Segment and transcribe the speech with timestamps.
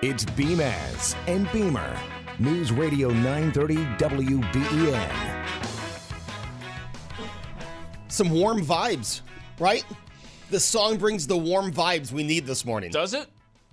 [0.00, 1.98] It's Beamaz and Beamer.
[2.38, 5.46] News Radio 930 WBEN.
[8.06, 9.22] Some warm vibes,
[9.58, 9.84] right?
[10.50, 12.92] The song brings the warm vibes we need this morning.
[12.92, 13.26] Does it?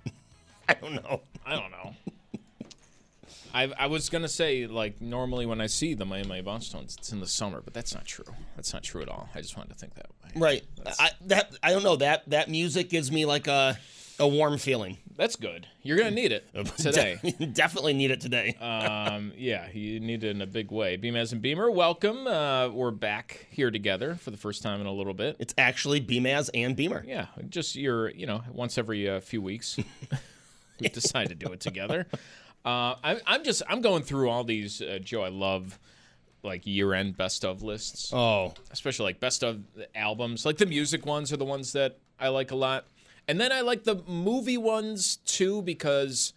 [0.68, 1.20] I don't know.
[1.46, 1.94] I don't know.
[3.54, 7.20] I, I was gonna say like normally when I see the Miami Boston's, it's in
[7.20, 8.34] the summer, but that's not true.
[8.56, 9.28] That's not true at all.
[9.32, 10.30] I just wanted to think that way.
[10.34, 10.64] Right.
[10.98, 13.78] I, that I don't know that that music gives me like a
[14.18, 14.98] a warm feeling.
[15.16, 15.66] That's good.
[15.82, 16.46] You're gonna need it
[16.78, 17.18] today.
[17.52, 18.54] Definitely need it today.
[18.60, 20.96] um, yeah, you need it in a big way.
[20.96, 22.26] Beamaz and Beamer, welcome.
[22.26, 25.36] Uh, we're back here together for the first time in a little bit.
[25.38, 27.04] It's actually Beamaz and Beamer.
[27.06, 29.78] Yeah, just your you know once every uh, few weeks.
[30.80, 32.06] we decide to do it together.
[32.64, 35.22] Uh, I, I'm just I'm going through all these, uh, Joe.
[35.22, 35.78] I love
[36.42, 38.12] like year-end best of lists.
[38.12, 39.62] Oh, especially like best of
[39.94, 40.44] albums.
[40.44, 42.86] Like the music ones are the ones that I like a lot,
[43.28, 46.32] and then I like the movie ones too because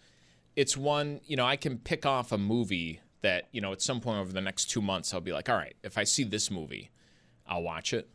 [0.56, 4.00] it's one you know I can pick off a movie that you know at some
[4.00, 6.50] point over the next two months I'll be like, all right, if I see this
[6.50, 6.90] movie,
[7.46, 8.08] I'll watch it.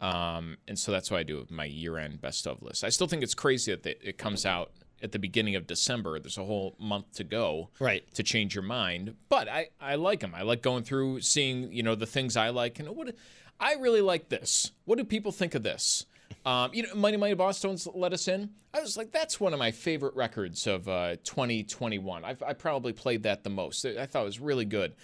[0.00, 2.84] Um, and so that's what I do with my year-end best of list.
[2.84, 6.18] I still think it's crazy that it comes out at the beginning of December.
[6.18, 9.14] There's a whole month to go, right, to change your mind.
[9.28, 10.34] But I I like them.
[10.34, 13.14] I like going through, seeing you know the things I like, and what
[13.58, 14.72] I really like this.
[14.84, 16.06] What do people think of this?
[16.44, 18.50] Um, you know, Mighty Mighty Bosstones let us in.
[18.72, 22.24] I was like, that's one of my favorite records of uh, 2021.
[22.24, 23.84] I've, I probably played that the most.
[23.84, 24.94] I thought it was really good.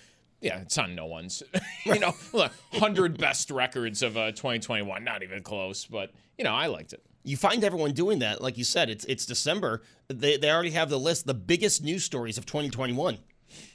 [0.40, 1.42] Yeah, it's on no one's.
[1.84, 5.02] you know, look, 100 best records of uh, 2021.
[5.02, 7.02] Not even close, but, you know, I liked it.
[7.24, 8.40] You find everyone doing that.
[8.40, 9.82] Like you said, it's it's December.
[10.06, 13.18] They, they already have the list, the biggest news stories of 2021.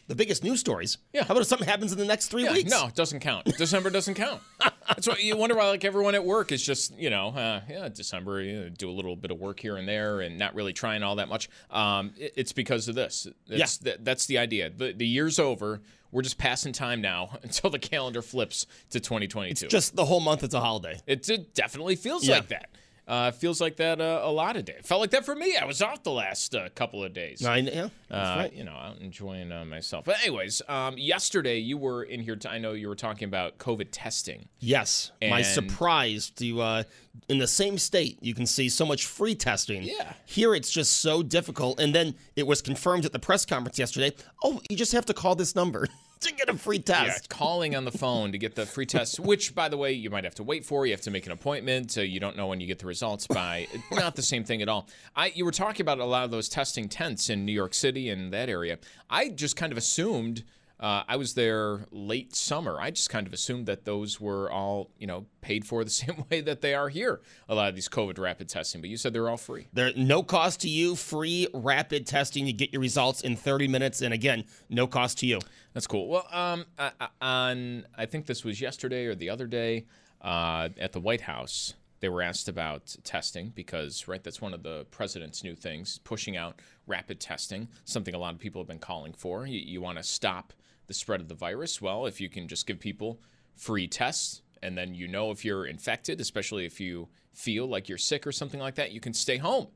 [0.07, 0.97] The biggest news stories.
[1.13, 1.23] Yeah.
[1.23, 2.69] How about if something happens in the next three yeah, weeks?
[2.69, 3.45] No, it doesn't count.
[3.57, 4.41] December doesn't count.
[4.87, 7.87] That's why you wonder why, like everyone at work is just, you know, uh, yeah,
[7.87, 10.73] December, you know, do a little bit of work here and there, and not really
[10.73, 11.49] trying all that much.
[11.69, 13.27] Um, it, it's because of this.
[13.47, 13.91] It's, yeah.
[13.91, 14.69] Th- that's the idea.
[14.69, 15.81] The, the year's over.
[16.11, 19.65] We're just passing time now until the calendar flips to 2022.
[19.65, 20.43] It's just the whole month.
[20.43, 20.99] It's a holiday.
[21.07, 22.35] It, it definitely feels Yeah.
[22.35, 22.69] like that.
[23.07, 24.81] Uh, feels like that uh, a lot of days.
[24.83, 25.57] Felt like that for me.
[25.57, 27.43] I was off the last uh, couple of days.
[27.43, 28.53] I, yeah, Uh, right.
[28.53, 30.05] You know, out enjoying uh, myself.
[30.05, 32.35] But anyways, um, yesterday you were in here.
[32.37, 34.47] T- I know you were talking about COVID testing.
[34.59, 35.11] Yes.
[35.21, 36.83] My And- surprise to uh,
[37.27, 39.83] in the same state, you can see so much free testing.
[39.83, 40.13] Yeah.
[40.25, 41.79] Here it's just so difficult.
[41.81, 44.13] And then it was confirmed at the press conference yesterday.
[44.43, 45.87] Oh, you just have to call this number
[46.21, 47.29] to get a free Yeah, test.
[47.29, 50.23] calling on the phone to get the free test, which, by the way, you might
[50.23, 50.85] have to wait for.
[50.85, 51.91] You have to make an appointment.
[51.91, 53.67] So you don't know when you get the results by.
[53.91, 54.87] Not the same thing at all.
[55.15, 58.09] I you were talking about a lot of those testing tents in New York City
[58.09, 58.77] and that area.
[59.09, 60.43] I just kind of assumed.
[60.81, 62.81] Uh, I was there late summer.
[62.81, 66.25] I just kind of assumed that those were all, you know, paid for the same
[66.31, 67.21] way that they are here.
[67.47, 69.67] A lot of these COVID rapid testing, but you said they're all free.
[69.73, 70.95] They're no cost to you.
[70.95, 72.47] Free rapid testing.
[72.47, 75.39] You get your results in 30 minutes, and again, no cost to you.
[75.73, 76.07] That's cool.
[76.09, 79.85] Well, um, I- I- on I think this was yesterday or the other day
[80.21, 84.63] uh, at the White House, they were asked about testing because right, that's one of
[84.63, 88.79] the president's new things, pushing out rapid testing, something a lot of people have been
[88.79, 89.45] calling for.
[89.45, 90.53] You, you want to stop
[90.91, 91.81] the spread of the virus.
[91.81, 93.21] Well, if you can just give people
[93.55, 97.97] free tests, and then you know if you're infected, especially if you feel like you're
[97.97, 99.67] sick or something like that, you can stay home,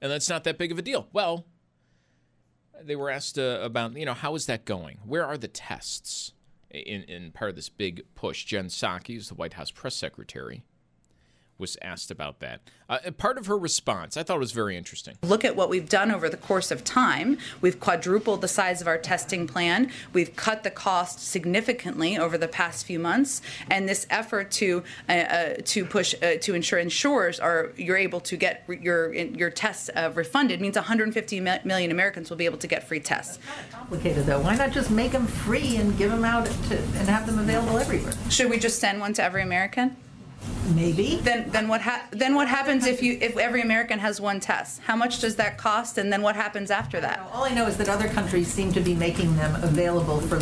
[0.00, 1.08] and that's not that big of a deal.
[1.12, 1.44] Well,
[2.82, 4.98] they were asked uh, about, you know, how is that going?
[5.04, 6.32] Where are the tests
[6.70, 8.44] in, in part of this big push?
[8.44, 10.64] Jen Psaki is the White House press secretary,
[11.62, 12.60] was asked about that.
[12.90, 15.16] Uh, part of her response, I thought was very interesting.
[15.22, 17.38] Look at what we've done over the course of time.
[17.62, 19.90] We've quadrupled the size of our testing plan.
[20.12, 25.12] We've cut the cost significantly over the past few months, and this effort to uh,
[25.12, 29.48] uh, to push uh, to ensure insurers are you're able to get re- your your
[29.50, 33.38] tests uh, refunded means 150 mi- million Americans will be able to get free tests.
[33.70, 34.40] complicated though.
[34.40, 37.78] Why not just make them free and give them out to, and have them available
[37.78, 38.12] everywhere?
[38.28, 39.96] Should we just send one to every American?
[40.74, 41.16] Maybe.
[41.16, 44.80] Then, then what ha- then what happens if you if every American has one test?
[44.82, 45.98] How much does that cost?
[45.98, 47.20] And then what happens after that?
[47.32, 50.40] All I know is that other countries seem to be making them available for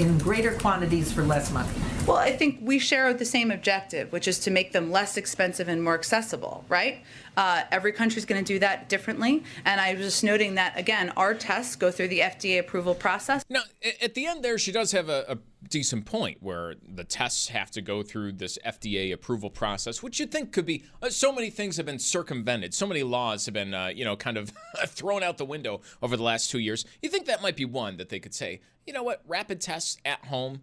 [0.00, 1.70] in greater quantities for less money.
[2.10, 5.68] Well, I think we share the same objective, which is to make them less expensive
[5.68, 7.04] and more accessible, right?
[7.36, 9.44] Uh, every country is going to do that differently.
[9.64, 13.44] And I was just noting that, again, our tests go through the FDA approval process.
[13.48, 13.62] Now,
[14.02, 17.70] at the end there, she does have a, a decent point where the tests have
[17.70, 20.82] to go through this FDA approval process, which you'd think could be.
[21.00, 22.74] Uh, so many things have been circumvented.
[22.74, 24.52] So many laws have been, uh, you know, kind of
[24.88, 26.84] thrown out the window over the last two years.
[27.02, 29.96] You think that might be one that they could say, you know what, rapid tests
[30.04, 30.62] at home.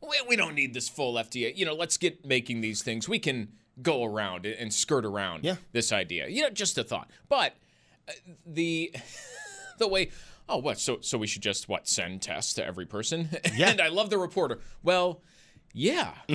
[0.00, 1.56] We, we don't need this full FDA.
[1.56, 3.08] You know, let's get making these things.
[3.08, 3.48] We can
[3.82, 5.56] go around and- skirt around Yeah.
[5.72, 6.28] this idea.
[6.28, 7.10] You know, just a thought.
[7.28, 7.54] But
[8.08, 8.12] uh,
[8.46, 8.92] the
[9.78, 10.10] the way
[10.48, 13.68] oh what so so we should just what send tests to every person Yeah.
[13.70, 15.20] and i love the reporter well
[15.78, 16.12] yeah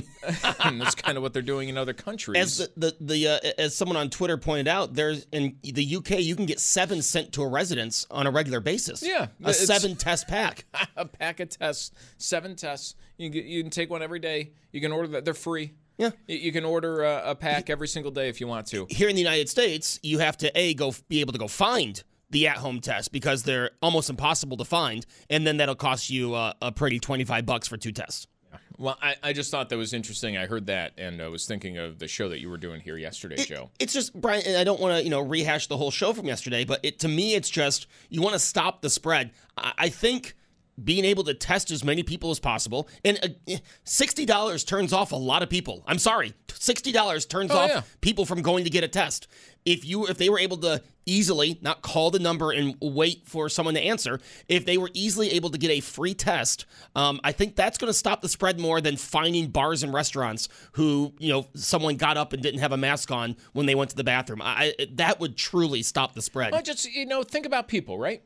[0.64, 3.52] and that's kind of what they're doing in other countries As the the, the uh,
[3.58, 7.34] as someone on Twitter pointed out, there's in the UK you can get seven sent
[7.34, 9.04] to a residence on a regular basis.
[9.04, 10.66] Yeah, a seven test pack.
[10.96, 14.52] a pack of tests seven tests you can, get, you can take one every day
[14.72, 16.12] you can order that they're free Yeah.
[16.28, 19.10] you, you can order a, a pack every single day if you want to Here
[19.10, 22.48] in the United States, you have to a go be able to go find the
[22.48, 26.72] at-home test because they're almost impossible to find, and then that'll cost you uh, a
[26.72, 28.26] pretty twenty-five bucks for two tests.
[28.78, 31.78] Well I, I just thought that was interesting i heard that and i was thinking
[31.78, 34.44] of the show that you were doing here yesterday joe It's just Brian.
[34.46, 37.00] and I don't want to you know rehash the whole show from yesterday, but it
[37.00, 39.32] to me it's just you want to stop the spread.
[39.58, 40.36] I, I think
[40.82, 45.12] being able to test as many people as possible and uh, sixty dollars turns off
[45.12, 45.84] a lot of people.
[45.88, 47.82] I'm sorry, sixty dollars turns Oh, off yeah.
[48.02, 49.28] people from going to get a test.
[49.66, 53.50] If you if they were able to easily not call the number and wait for
[53.50, 56.66] someone to answer, if they were easily able to get a free test,
[56.96, 60.50] um, I think that's going to stop the spread more than finding bars and restaurants
[60.74, 63.90] who you know someone got up and didn't have a mask on when they went
[63.92, 64.42] to the bathroom.
[64.42, 66.52] I, I that would truly stop the spread.
[66.52, 68.22] well just you know think about people right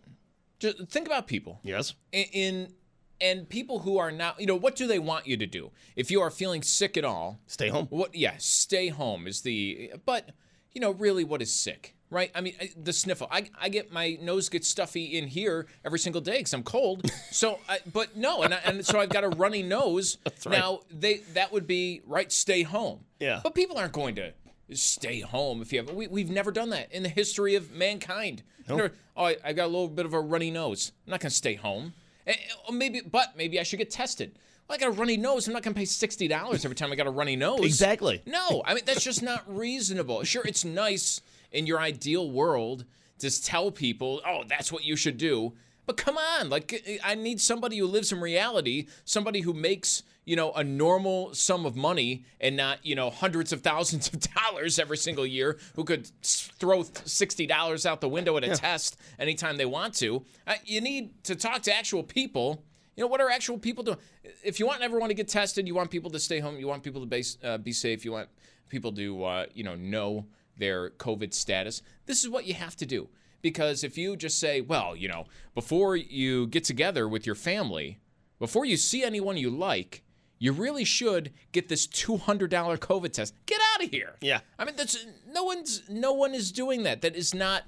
[0.60, 1.60] just think about people.
[1.64, 1.94] Yes.
[2.12, 2.74] in, in
[3.20, 5.72] and people who are not you know what do they want you to do?
[5.96, 7.40] If you are feeling sick at all.
[7.48, 7.88] Stay home.
[7.90, 10.32] what yeah stay home is the but
[10.74, 12.32] you know really what is sick right?
[12.34, 13.28] I mean the sniffle.
[13.30, 17.10] I, I get my nose gets stuffy in here every single day because i'm cold.
[17.32, 20.18] So I, but no and, I, and so i've got a runny nose.
[20.46, 20.60] Right.
[20.60, 23.00] now they that would be right stay home.
[23.20, 23.42] Yeah.
[23.44, 24.34] but people aren't going to
[24.74, 28.44] stay home if you have we, we've never done that in the history of mankind
[28.76, 31.30] Never- oh I, I got a little bit of a runny nose i'm not going
[31.30, 31.94] to stay home
[32.26, 34.38] Eh, eh, maybe but maybe i should get tested
[34.68, 35.48] well, I got a runny nose.
[35.48, 37.62] I'm not going to pay sixty dollars every time I got a runny nose.
[37.64, 38.22] Exactly.
[38.26, 40.24] No, I mean that's just not reasonable.
[40.26, 41.22] Sure, it's nice
[41.54, 42.84] in your ideal world
[43.20, 45.54] to tell people, "Oh, that's what you should do."
[45.88, 50.36] But come on, like I need somebody who lives in reality, somebody who makes, you
[50.36, 54.80] know, a normal sum of money and not, you know, hundreds of thousands of dollars
[54.80, 59.66] every single year, who could throw $60 out the window at a test anytime they
[59.66, 60.26] want to.
[60.46, 62.64] Uh, you need to talk to actual people
[62.98, 63.98] you know, what are actual people doing?
[64.44, 66.82] If you want everyone to get tested, you want people to stay home, you want
[66.82, 68.28] people to base, uh, be safe, you want
[68.70, 70.26] people to, uh, you know, know
[70.58, 71.84] their COVID status.
[72.08, 73.08] This is what you have to do.
[73.42, 78.00] Because if you just say, well, you know, before you get together with your family,
[78.40, 80.04] before you see anyone you like,
[80.40, 83.34] you really should get this $200 COVID test.
[83.46, 84.16] Get out of here.
[84.22, 84.42] Yeah.
[84.60, 87.02] I mean, that's no one's no one is doing that.
[87.02, 87.64] That is not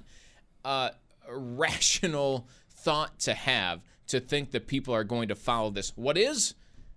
[0.64, 0.90] uh,
[1.28, 5.92] a rational thought to have to think that people are going to follow this.
[5.96, 6.54] What is?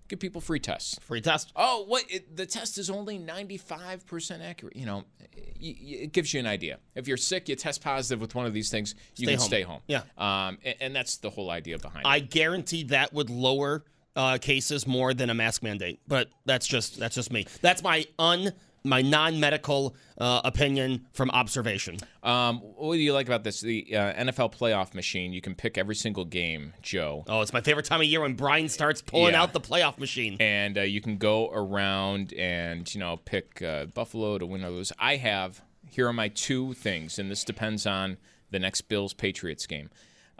[0.09, 0.99] Give people free tests.
[1.01, 1.51] Free test.
[1.55, 2.03] Oh, what?
[2.09, 4.75] It, the test is only 95% accurate.
[4.75, 6.79] You know, y- y- it gives you an idea.
[6.95, 9.47] If you're sick, you test positive with one of these things, you Stay can home.
[9.47, 9.81] stay home.
[9.87, 10.01] Yeah.
[10.17, 12.09] Um, and, and that's the whole idea behind it.
[12.09, 13.83] I guarantee that would lower
[14.15, 15.99] uh, cases more than a mask mandate.
[16.07, 17.47] But that's just that's just me.
[17.61, 18.51] That's my un
[18.83, 21.97] my non medical uh, opinion from observation.
[22.21, 23.61] Um, what do you like about this?
[23.61, 25.33] The uh, NFL playoff machine.
[25.33, 27.23] You can pick every single game, Joe.
[27.27, 29.41] Oh, it's my favorite time of year when Brian starts pulling Yeah.
[29.43, 30.37] out the playoff machine.
[30.39, 34.69] and uh, you can go around and you know pick uh, Buffalo to win or
[34.69, 34.91] lose.
[34.99, 38.17] I have here are my two things, and this depends on
[38.51, 39.89] the next Bills Patriots game.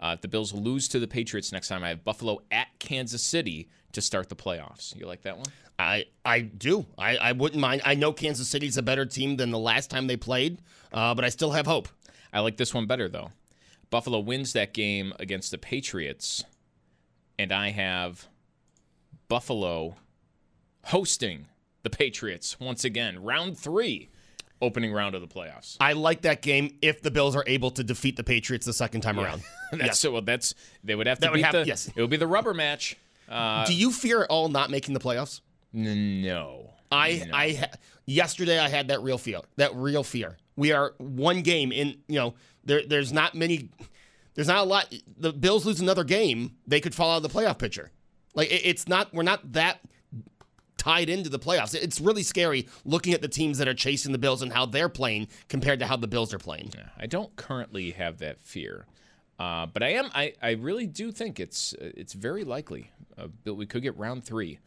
[0.00, 3.22] Uh, if the Bills lose to the Patriots next time, I have Buffalo at Kansas
[3.22, 4.94] City to start the playoffs.
[4.98, 5.46] You like that one?
[5.78, 6.86] I I do.
[6.96, 7.82] I, I wouldn't mind.
[7.84, 10.58] I know Kansas City's a better team than the last time they played,
[10.92, 11.88] uh, but I still have hope.
[12.32, 13.30] I like this one better though.
[13.90, 16.44] Buffalo wins that game against the Patriots,
[17.38, 18.26] and I have
[19.28, 19.96] Buffalo
[20.84, 21.46] hosting
[21.82, 24.08] the Patriots once again, round three,
[24.60, 25.76] opening round of the playoffs.
[25.80, 29.00] I like that game if the Bills are able to defeat the Patriots the second
[29.02, 29.42] time around.
[29.72, 30.00] that's Yes.
[30.00, 30.12] so.
[30.12, 31.66] Well, that's they would have to That would beat have- the.
[31.66, 31.88] yes.
[31.94, 32.96] It would be the rubber match.
[33.28, 35.40] Uh, Do you fear at all not making the playoffs?
[35.74, 36.70] No.
[36.90, 37.68] I I
[38.06, 39.40] yesterday I had that real fear.
[39.56, 40.38] That real fear.
[40.56, 41.98] We are one game in.
[42.08, 43.70] You know, there there's not many.
[44.34, 44.94] There's not a lot.
[45.16, 47.90] The Bills lose another game, they could fall out of the playoff picture.
[48.34, 49.12] Like it, it's not.
[49.12, 49.80] We're not that
[50.76, 51.74] tied into the playoffs.
[51.74, 54.88] It's really scary looking at the teams that are chasing the Bills and how they're
[54.88, 56.72] playing compared to how the Bills are playing.
[56.98, 58.86] I don't currently have that fear,
[59.38, 60.10] uh, but I am.
[60.14, 62.90] I, I really do think it's it's very likely.
[63.16, 64.58] Uh, we could get round three,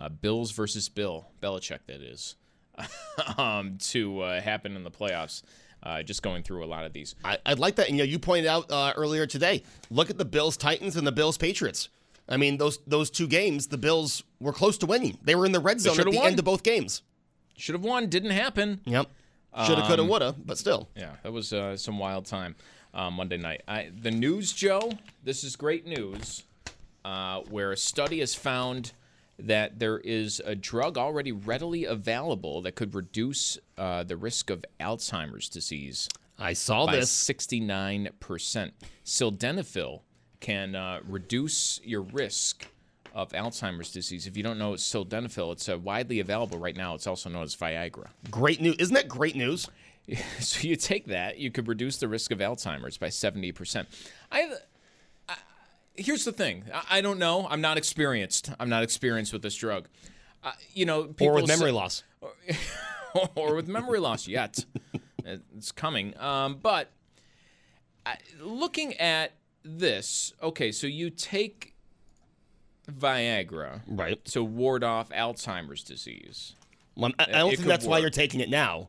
[0.00, 1.80] uh, Bills versus Bill Belichick.
[1.86, 2.36] That is,
[3.38, 5.42] um, to uh, happen in the playoffs.
[5.82, 7.14] Uh, just going through a lot of these.
[7.24, 7.88] I, I'd like that.
[7.88, 9.62] And, you know, you pointed out uh, earlier today.
[9.90, 11.88] Look at the Bills Titans and the Bills Patriots.
[12.28, 15.16] I mean, those those two games, the Bills were close to winning.
[15.22, 16.26] They were in the red zone at the won.
[16.26, 17.02] end of both games.
[17.56, 18.08] Should have won.
[18.08, 18.80] Didn't happen.
[18.84, 19.08] Yep.
[19.66, 20.88] Shoulda, coulda, Um, woulda, but still.
[20.94, 22.54] Yeah, that was uh, some wild time
[22.94, 23.62] uh, Monday night.
[23.66, 24.92] I, the news, Joe.
[25.24, 26.44] This is great news.
[27.04, 28.92] Uh, where a study has found
[29.46, 34.64] that there is a drug already readily available that could reduce uh, the risk of
[34.80, 36.08] Alzheimer's disease
[36.40, 37.12] I saw by this.
[37.12, 38.70] 69%.
[39.04, 40.00] Sildenafil
[40.40, 42.66] can uh, reduce your risk
[43.14, 44.26] of Alzheimer's disease.
[44.26, 46.94] If you don't know it's sildenafil, it's uh, widely available right now.
[46.94, 48.06] It's also known as Viagra.
[48.30, 48.76] Great news.
[48.78, 49.68] Isn't that great news?
[50.40, 53.86] So you take that, you could reduce the risk of Alzheimer's by 70%.
[54.32, 54.54] I, I
[56.00, 56.64] here's the thing.
[56.74, 57.46] I, I don't know.
[57.48, 58.50] I'm not experienced.
[58.58, 59.88] I'm not experienced with this drug.
[60.42, 62.02] Uh, you know, people Or with memory say- loss.
[63.34, 64.64] or with memory loss yet.
[65.24, 66.18] it's coming.
[66.18, 66.90] Um, but
[68.40, 69.32] looking at
[69.64, 71.74] this, okay, so you take
[72.90, 74.24] Viagra Right.
[74.26, 76.54] to ward off Alzheimer's disease.
[76.96, 78.88] Well, I, I don't It think that's why you're taking it now,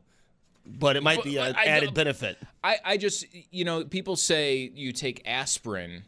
[0.66, 2.38] but it might be an I added benefit.
[2.64, 6.04] I, I just, you know, people say you take aspirin,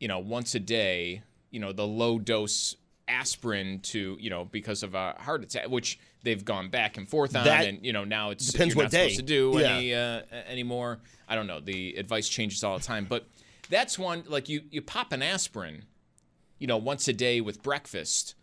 [0.00, 2.74] you know, once a day, you know, the low dose
[3.06, 7.36] aspirin to, you know, because of a heart attack, which they've gone back and forth
[7.36, 9.10] on, That and you know, now it's depends what day.
[9.10, 9.76] supposed to do Yeah.
[9.76, 10.98] any uh, anymore.
[11.28, 11.60] I don't know.
[11.60, 13.26] The advice changes all the time, but
[13.68, 15.84] that's one like you you pop an aspirin,
[16.58, 18.34] you know, once a day with breakfast,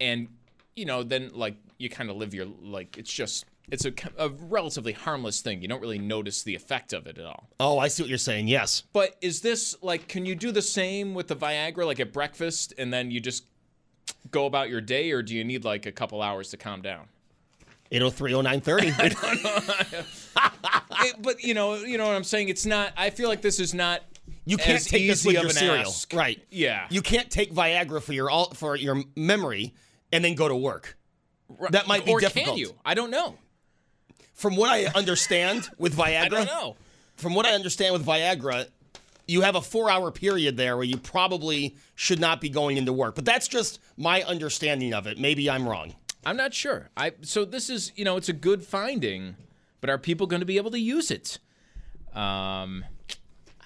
[0.00, 0.28] and
[0.76, 3.46] you know, then like you kind of live your like it's just.
[3.70, 5.62] It's a, a relatively harmless thing.
[5.62, 7.48] You don't really notice the effect of it at all.
[7.58, 8.46] Oh, I see what you're saying.
[8.48, 8.82] Yes.
[8.92, 12.74] But is this like, can you do the same with the Viagra, like at breakfast,
[12.76, 13.44] and then you just
[14.30, 17.06] go about your day, or do you need like a couple hours to calm down?
[17.90, 20.04] 803 0930.
[21.06, 22.48] It- but you know, you know what I'm saying.
[22.48, 22.92] It's not.
[22.96, 24.02] I feel like this is not.
[24.46, 25.86] You can't as take this with your cereal.
[25.86, 26.12] ask.
[26.12, 26.42] Right.
[26.50, 26.86] Yeah.
[26.90, 29.74] You can't take Viagra for your all for your memory
[30.12, 30.96] and then go to work.
[31.70, 32.16] That might be difficult.
[32.16, 32.46] or difficult.
[32.46, 32.74] can you?
[32.84, 33.36] I don't know.
[34.34, 36.76] From what I understand with Viagra, I don't know.
[37.16, 38.66] from what I understand with Viagra,
[39.26, 42.92] you have a four hour period there where you probably should not be going into
[42.92, 43.14] work.
[43.14, 45.18] But that's just my understanding of it.
[45.18, 45.94] Maybe I'm wrong.
[46.26, 46.90] I'm not sure.
[46.96, 49.36] I so this is you know it's a good finding,
[49.80, 51.38] but are people going to be able to use it?
[52.14, 52.84] Um,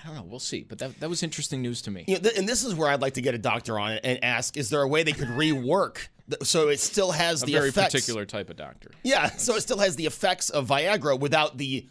[0.03, 0.23] I don't know.
[0.23, 0.65] We'll see.
[0.69, 2.05] But that that was interesting news to me.
[2.07, 4.01] You know, th- and this is where I'd like to get a doctor on it
[4.05, 6.09] and ask: Is there a way they could rework
[6.43, 7.93] so it still has A the very effects?
[7.95, 8.91] particular type of doctor.
[9.03, 11.87] Yeah, so it still has the effects of Viagra without the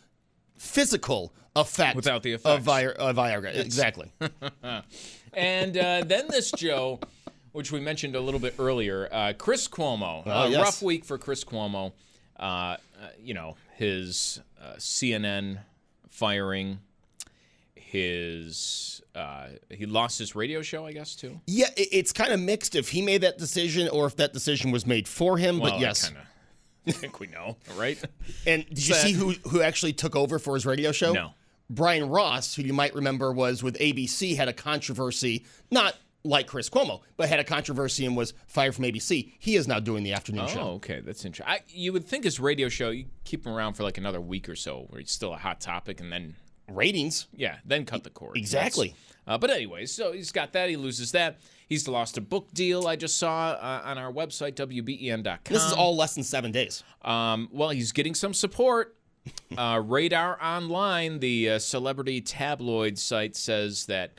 [0.58, 2.63] physical effect Without the of, effects.
[2.63, 3.56] Vi- of Viagra.
[3.56, 4.12] Exactly.
[5.34, 7.00] And uh, then this Joe,
[7.51, 10.24] which we mentioned a little bit earlier, uh, Chris Cuomo.
[10.25, 10.60] Oh, a yes.
[10.60, 11.91] rough week for Chris Cuomo.
[12.39, 12.77] Uh, uh,
[13.20, 15.60] you know his uh, CNN
[16.10, 16.79] firing,
[17.88, 21.39] his uh, he lost his radio show, I guess too.
[21.48, 24.72] yeah, it, it's kind of mixed if he made that decision or if that decision
[24.72, 25.60] was made for him.
[25.60, 26.06] Well, but yes.
[26.06, 26.25] I kind
[26.88, 28.01] of think we know, right?
[28.46, 29.03] And did you Sad.
[29.08, 31.13] see who who actually took over for his radio show?
[31.13, 31.32] No.
[31.70, 36.70] Brian Ross, who you might remember was with ABC, had a controversy, not like Chris
[36.70, 39.34] Cuomo, but had a controversy and was fired from ABC.
[39.39, 40.62] He is now doing the afternoon Oh, show.
[40.75, 41.58] okay, that's interesting.
[41.70, 44.56] You would think his radio show, you keep him around for like another week or
[44.56, 46.36] so, where he's still a hot topic, and then
[46.69, 47.27] Ratings.
[47.33, 48.38] Yeah, then cut the cord.
[48.38, 48.95] Exactly.
[49.25, 50.69] Uh, but anyways, so he's got that.
[50.69, 51.39] He loses that.
[51.67, 52.88] He's lost a book deal.
[52.88, 55.39] I just saw uh, on our website wben.com.
[55.43, 56.83] This is all less than seven days.
[57.01, 58.95] Um, well, he's getting some support.
[59.57, 64.13] Uh, Radar Online, the uh, celebrity tabloid site, says that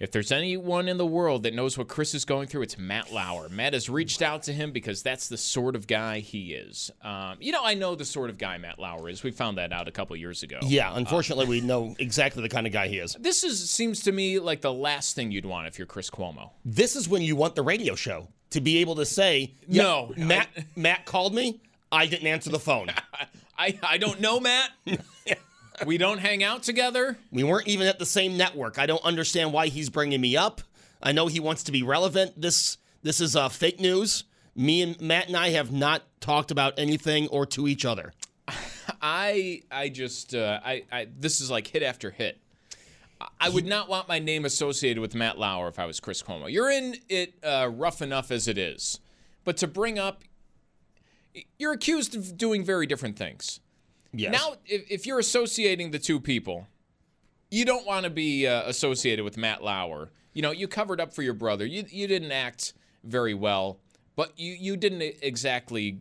[0.00, 3.12] If there's anyone in the world that knows what Chris is going through, it's Matt
[3.12, 3.50] Lauer.
[3.50, 6.90] Matt has reached out to him because that's the sort of guy he is.
[7.02, 9.22] Um, you know, I know the sort of guy Matt Lauer is.
[9.22, 10.58] We found that out a couple years ago.
[10.62, 13.14] Yeah, unfortunately, we know exactly the kind of guy he is.
[13.20, 16.50] This is seems to me like the last thing you'd want if you're Chris Cuomo.
[16.64, 20.14] This is when you want the radio show to be able to say, yeah, No,
[20.16, 20.48] Matt.
[20.76, 21.60] Matt called me.
[21.92, 22.88] I didn't answer the phone.
[23.58, 24.70] I, I don't know, Matt.
[25.86, 27.16] we don't hang out together.
[27.30, 28.78] we weren't even at the same network.
[28.78, 30.60] I don't understand why he's bringing me up.
[31.02, 32.40] I know he wants to be relevant.
[32.40, 34.24] This this is uh, fake news.
[34.54, 38.12] Me and Matt and I have not talked about anything or to each other.
[39.00, 42.38] I I just uh, I, I this is like hit after hit.
[43.38, 46.50] I would not want my name associated with Matt Lauer if I was Chris Cuomo.
[46.50, 48.98] You're in it uh, rough enough as it is,
[49.44, 50.24] but to bring up,
[51.58, 53.60] you're accused of doing very different things.
[54.12, 54.32] Yes.
[54.32, 56.66] Now, if, if you're associating the two people,
[57.50, 60.10] you don't want to be uh, associated with Matt Lauer.
[60.32, 61.64] You know, you covered up for your brother.
[61.66, 62.72] You you didn't act
[63.04, 63.78] very well,
[64.16, 65.98] but you you didn't exactly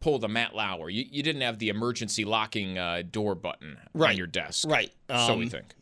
[0.00, 0.88] pull the Matt Lauer.
[0.88, 4.10] You, you didn't have the emergency locking uh, door button Right.
[4.10, 4.68] on your desk.
[4.68, 4.92] Right.
[5.08, 5.74] so we Um, think.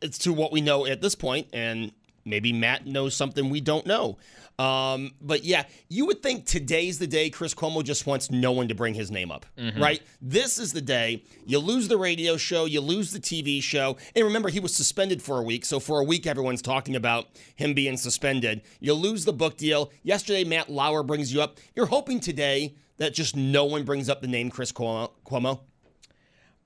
[0.00, 1.92] it's to what we know at this point, and
[2.24, 4.16] maybe Matt knows something we don't know.
[4.60, 8.68] Um, but yeah, you would think today's the day Chris Cuomo just wants no one
[8.68, 9.46] to bring his name up,
[9.78, 10.02] right?
[10.20, 14.24] This is the day you lose the radio show, you lose the TV show, and
[14.24, 17.72] remember he was suspended for a week, so for a week everyone's talking about him
[17.72, 18.60] being suspended.
[18.80, 19.92] You lose the book deal.
[20.02, 21.58] Yesterday, Matt Lauer brings you up.
[21.74, 25.10] You're hoping today that just no one brings up the name Chris Cuomo.
[25.24, 25.60] Cuomo.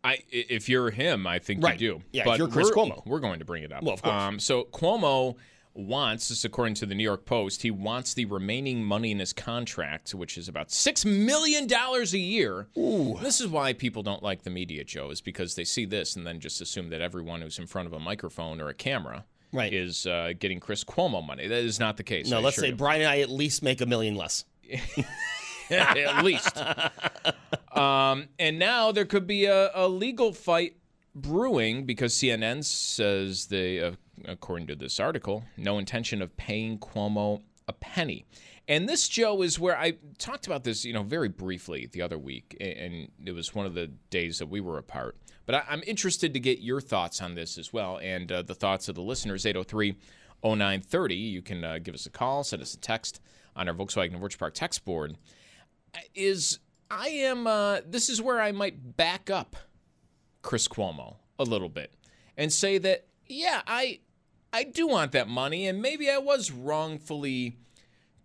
[0.03, 1.81] I, if you're him, I think Right.
[1.81, 2.03] you do.
[2.13, 3.07] Yeah, if but you're Chris we're, Cuomo.
[3.07, 3.83] we're going to bring it up.
[3.85, 4.15] Well, of course.
[4.15, 5.37] Um, so Cuomo
[5.75, 9.19] wants, this is according to the New York Post, he wants the remaining money in
[9.19, 12.69] his contract, which is about six million dollars a year.
[12.79, 13.19] Ooh.
[13.21, 16.27] This is why people don't like the media, Joe, is because they see this and
[16.27, 19.25] then just assume that everyone who's in front of a microphone or a camera.
[19.53, 19.73] Right.
[19.73, 21.47] Is uh, getting Chris Cuomo money.
[21.47, 22.29] That is not the case.
[22.29, 22.75] No, I let's say you.
[22.75, 24.45] Brian and I at least make a million less.
[25.71, 26.61] at least.
[27.77, 30.77] um, and now there could be a, a legal fight
[31.15, 33.93] brewing because CNN says they, uh,
[34.27, 38.25] according to this article, no intention of paying Cuomo a penny.
[38.69, 42.19] And this, Joe, is where I talked about this, you know, very briefly the other
[42.19, 45.17] week, and it was one of the days that we were apart.
[45.47, 48.89] But I'm interested to get your thoughts on this as well, and uh, the thoughts
[48.89, 49.45] of the listeners.
[49.45, 49.97] 803
[50.43, 51.15] 0930.
[51.15, 53.21] You can uh, give us a call, send us a text
[53.57, 55.17] on our Volkswagen Virch Park text board
[56.15, 56.59] is
[56.91, 59.57] I am uh, this is where I might back up
[60.43, 61.93] Chris Cuomo a little bit
[62.37, 64.01] and say that yeah, I
[64.55, 67.59] I do want that money and maybe I was wrongfully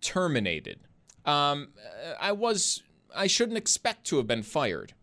[0.00, 0.78] terminated.
[1.26, 4.94] Um, uh, I was I shouldn't expect to have been fired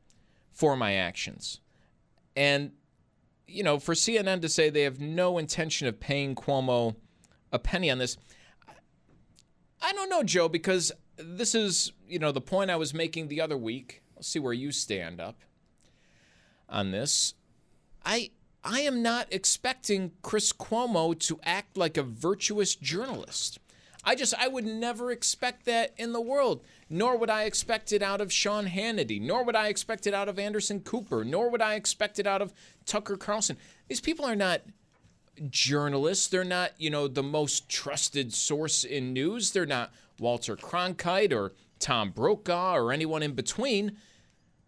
[0.53, 1.59] for my actions.
[2.37, 2.71] And
[3.45, 6.95] you know, for CNN to say they have no intention of paying Cuomo
[7.51, 8.17] a penny on this,
[9.81, 13.41] I don't know, Joe, because this is, you know, the point I was making the
[13.41, 14.01] other week.
[14.15, 15.41] Let's see where you stand up
[16.69, 17.33] on this.
[18.05, 18.31] I
[18.69, 23.59] I am not expecting Chris Cuomo to act like a virtuous journalist.
[24.03, 26.61] I just I would never expect that in the world.
[26.89, 30.27] Nor would I expect it out of Sean Hannity, nor would I expect it out
[30.27, 32.53] of Anderson Cooper, nor would I expect it out of
[32.85, 33.57] Tucker Carlson.
[33.87, 34.63] These people are not
[35.49, 36.27] journalists.
[36.27, 39.51] They're not, you know, the most trusted source in news.
[39.51, 43.97] They're not Walter Cronkite or Tom Brokaw or anyone in between.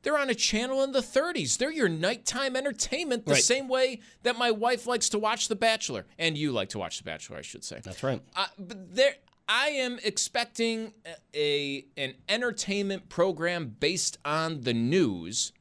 [0.01, 1.57] They're on a channel in the 30s.
[1.57, 3.43] They're your nighttime entertainment the Right.
[3.43, 6.05] same way that my wife likes to watch The Bachelor.
[6.17, 7.81] And you like to watch The Bachelor, I should say.
[7.83, 8.21] That's right.
[8.35, 9.15] Uh, but there,
[9.47, 10.93] I am expecting
[11.35, 15.51] a an entertainment program based on the news,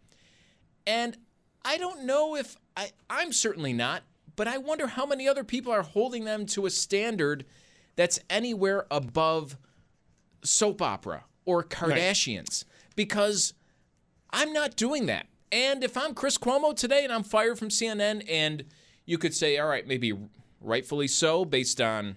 [0.86, 1.16] and
[1.64, 2.90] I don't know if I.
[3.10, 4.02] I'm certainly not,
[4.36, 7.44] but I wonder how many other people are holding them to a standard
[7.96, 9.56] that's anywhere above
[10.44, 13.54] soap opera or Kardashians, because
[14.30, 15.26] I'm not doing that.
[15.50, 18.64] And if I'm Chris Cuomo today and I'm fired from CNN, and
[19.06, 20.12] you could say, all right, maybe
[20.60, 22.16] rightfully so, based on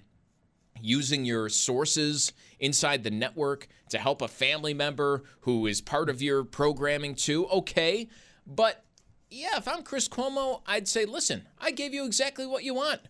[0.81, 6.21] using your sources inside the network to help a family member who is part of
[6.21, 8.09] your programming too, okay.
[8.45, 8.83] But
[9.29, 13.01] yeah, if I'm Chris Cuomo, I'd say, listen, I gave you exactly what you want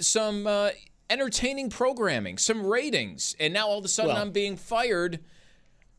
[0.00, 0.70] some uh,
[1.10, 5.20] entertaining programming, some ratings, and now all of a sudden Well- I'm being fired.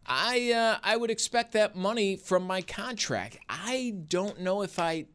[0.09, 3.37] I uh, I would expect that money from my contract.
[3.47, 5.05] I don't know if I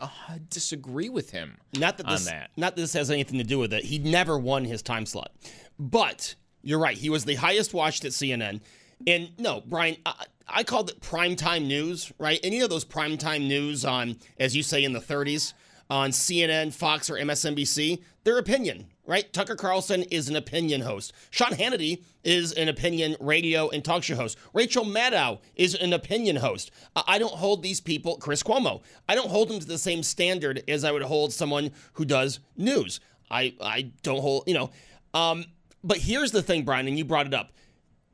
[0.00, 0.08] uh,
[0.48, 2.50] disagree with him Not that on this, that.
[2.56, 3.84] not that this has anything to do with it.
[3.84, 5.30] He never won his time slot,
[5.78, 6.96] but you're right.
[6.96, 8.60] He was the highest watched at CNN.
[9.06, 12.40] And no, Brian, I, I called it primetime news, right?
[12.42, 15.52] Any of those primetime news on, as you say, in the 30s.
[15.88, 19.32] on CNN, Fox, or MSNBC, their opinion, right?
[19.32, 21.12] Tucker Carlson is an opinion host.
[21.30, 24.38] Sean Hannity is an opinion radio and talk show host.
[24.54, 26.70] Rachel Maddow is an opinion host.
[26.94, 30.62] I don't hold these people, Chris Cuomo, I don't hold them to the same standard
[30.68, 33.00] as I would hold someone who does news.
[33.28, 34.70] I, I don't hold, you know.
[35.12, 35.44] Um,
[35.82, 37.50] but here's the thing, Brian, and you brought it up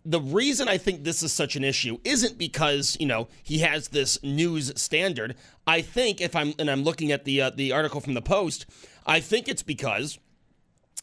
[0.07, 3.89] the reason I think this is such an issue isn't because you know he has
[3.89, 5.35] this news standard.
[5.67, 8.67] I think if I'm and I'm looking at the uh, the article from the Post,
[9.05, 10.21] I think it's because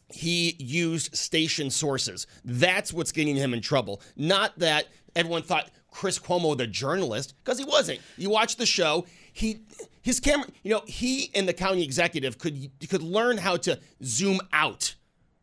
[0.08, 2.26] he used station sources.
[2.44, 4.00] That's what's getting him in trouble.
[4.16, 8.00] Not that everyone thought Chris Cuomo the journalist because he wasn't.
[8.16, 9.60] You watch the show, he
[10.02, 14.40] his camera, you know, he and the county executive could could learn how to zoom
[14.52, 14.94] out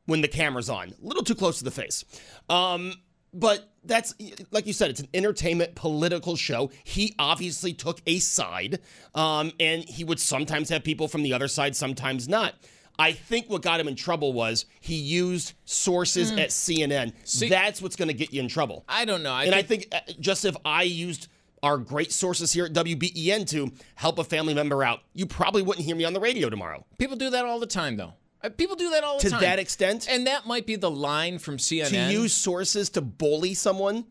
[0.06, 0.90] when the camera's on.
[0.90, 2.04] A little too close to the face.
[2.50, 2.94] Um,
[3.34, 4.14] but that's
[4.52, 6.70] like you said, it's an entertainment political show.
[6.84, 8.80] He obviously took a side,
[9.16, 12.56] um, and he would sometimes have people from the other side, sometimes not.
[13.02, 16.40] I think what got him in trouble was he used sources mm.
[16.40, 17.14] at CNN.
[17.24, 18.86] See, that's what's going to get you in trouble.
[18.88, 19.34] I don't know.
[19.34, 21.28] I and think- I think uh, just if I used
[21.64, 25.86] our great sources here at WBEN to help a family member out, you probably wouldn't
[25.86, 26.86] hear me on the radio tomorrow.
[27.00, 28.14] People do that all the time, though.
[28.44, 29.40] Uh, people do that all the to time.
[29.40, 30.08] To that extent?
[30.10, 31.90] And that might be the line from CNN.
[31.90, 34.06] To use sources to bully someone?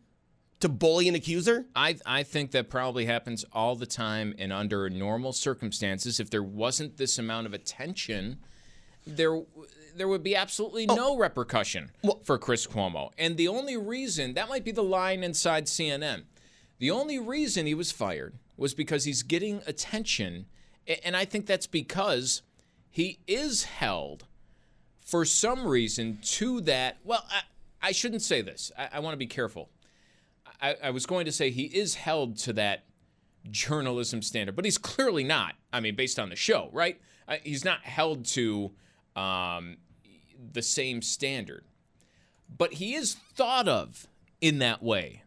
[0.61, 1.65] To bully an accuser?
[1.75, 6.19] I, I think that probably happens all the time and under normal circumstances.
[6.19, 8.39] If there wasn't this amount of attention,
[9.05, 9.41] there
[9.95, 10.95] there would be absolutely oh.
[10.95, 13.11] no repercussion well, for Chris Cuomo.
[13.17, 16.23] And the only reason, that might be the line inside CNN.
[16.79, 20.45] The only reason he was fired was because he's getting attention.
[21.03, 22.41] And I think that's because
[22.89, 24.25] he is held
[25.01, 26.97] for some reason to that.
[27.03, 28.71] Well, I, I shouldn't say this.
[28.77, 29.69] I, I want to be careful.
[30.61, 32.85] I, I was going to say he is held to that
[33.49, 35.55] journalism standard, but he's clearly not.
[35.73, 36.99] I mean, based on the show, right?
[37.43, 38.71] He's not held to
[39.15, 39.77] um,
[40.53, 41.63] the same standard,
[42.57, 44.07] but he is thought of
[44.39, 45.23] in that way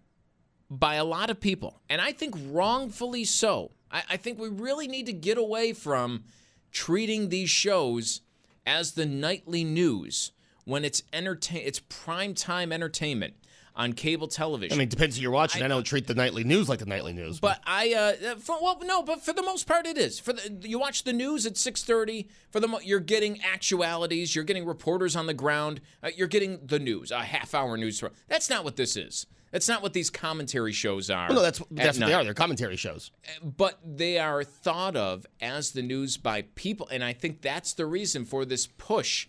[0.70, 3.70] by a lot of people, and I think wrongfully so.
[3.90, 6.24] I, I think we really need to get away from
[6.72, 8.20] treating these shows
[8.66, 10.32] as the nightly news
[10.64, 13.34] when it's entertain it's prime time entertainment
[13.76, 14.76] on cable television.
[14.76, 15.62] I mean, it depends who you're watching.
[15.62, 17.40] I, I, don't treat the nightly news like the nightly news.
[17.40, 20.20] But, but I, uh, for, well, no, but for the most part, it is.
[20.20, 22.28] For the, you watch the news at 6:30.
[22.50, 24.34] For the you're getting actualities.
[24.34, 25.80] You're getting reporters on the ground.
[26.02, 28.02] Uh, you're getting the news, a half hour news.
[28.28, 29.26] That's not what this is.
[29.50, 31.28] That's not what these commentary shows are.
[31.28, 32.24] Well, no, that's that's what they are.
[32.24, 33.12] They're commentary shows.
[33.40, 37.86] But they are thought of as the news by people, and I think that's the
[37.86, 39.28] reason for this push.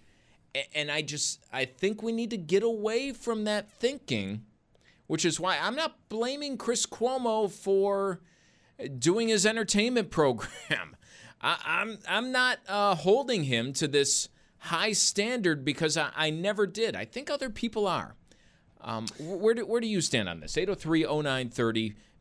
[0.73, 4.43] And I just I think we need to get away from that thinking,
[5.07, 8.21] which is why I'm not blaming Chris Cuomo for
[8.97, 10.95] doing his entertainment program.
[11.41, 16.29] I, am I'm, I'm not uh, holding him to this high standard because I, I
[16.29, 16.95] never did.
[16.95, 18.15] I think other people are.
[18.81, 20.57] Um, where, do, where do you stand on this?
[20.57, 21.95] 803 0930.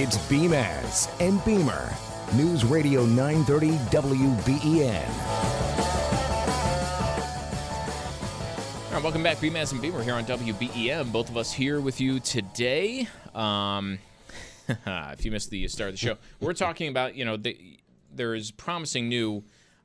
[0.00, 1.92] It's Beamaz and Beamer.
[2.36, 5.08] News Radio 930 WBEN.
[8.86, 11.10] All right, welcome back, Beamaz and Beamer here on WBEN.
[11.10, 13.08] Both of us here with you today.
[13.34, 13.98] Um,
[14.68, 17.80] if you missed the start of the show, we're talking about you know the,
[18.14, 19.42] there is promising new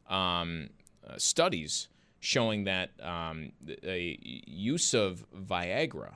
[0.07, 0.69] um,
[1.09, 1.87] uh, studies
[2.23, 3.51] showing that um,
[3.83, 6.15] a use of Viagra,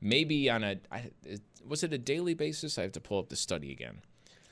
[0.00, 0.78] maybe on a
[1.66, 2.78] was it a daily basis?
[2.78, 4.00] I have to pull up the study again.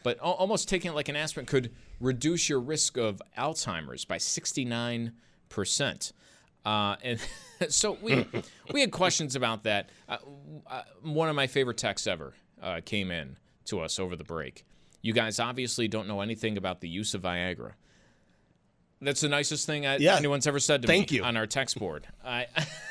[0.02, 4.18] but al- almost taking it like an aspirin could reduce your risk of Alzheimer's by
[4.18, 5.12] 69
[5.48, 6.12] percent.
[6.64, 7.18] Uh, and
[7.70, 8.26] so we
[8.72, 9.88] we had questions about that.
[10.08, 10.18] Uh,
[10.66, 14.64] uh, one of my favorite texts ever uh, came in to us over the break.
[15.00, 17.72] You guys obviously don't know anything about the use of Viagra.
[19.02, 20.16] That's the nicest thing I, Yeah.
[20.16, 21.24] anyone's ever said to Thank me you.
[21.24, 22.06] on our text board.
[22.24, 22.46] I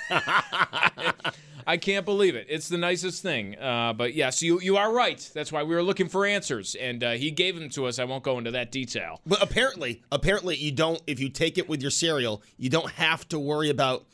[1.67, 2.47] I can't believe it.
[2.49, 3.57] It's the nicest thing.
[3.57, 5.29] Uh, but yes, you you are right.
[5.33, 7.99] That's why we were looking for answers, and uh, he gave them to us.
[7.99, 9.21] I won't go into that detail.
[9.25, 11.01] But apparently, apparently, you don't.
[11.07, 14.05] If you take it with your cereal, you don't have to worry about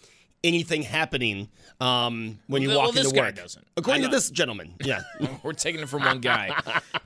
[0.43, 1.49] anything happening
[1.81, 3.35] um, when you Well, walk this into work.
[3.35, 3.65] doesn't.
[3.75, 5.01] According to this gentleman, yeah.
[5.41, 6.49] We're taking it from one guy,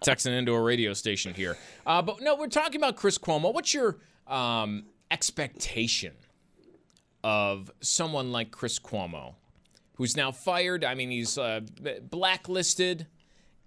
[0.04, 1.58] texting into a radio station here.
[1.86, 3.54] Uh, but no, we're talking about Chris Cuomo.
[3.54, 3.98] What's your
[4.32, 6.13] um, expectation
[7.24, 9.36] of someone like Chris Cuomo,
[9.96, 10.84] who's now fired?
[10.84, 11.62] I mean, he's uh,
[12.10, 13.08] blacklisted,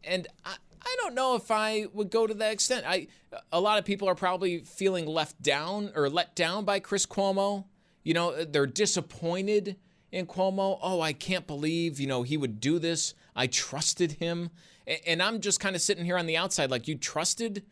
[0.03, 2.85] and I, I don't know if I would go to that extent.
[2.87, 3.07] I
[3.53, 7.65] a lot of people are probably feeling left down or let down by Chris Cuomo.
[8.03, 9.77] You know, they're disappointed
[10.13, 10.79] in Cuomo.
[10.83, 13.15] Oh, I can't believe, you know, he would do this.
[13.35, 14.51] I trusted him.
[15.07, 17.65] And I'm just kind of sitting here on the outside like you trusted